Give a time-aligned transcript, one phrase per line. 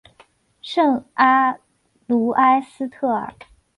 [0.63, 1.59] 圣阿
[2.07, 3.35] 卢埃斯特尔。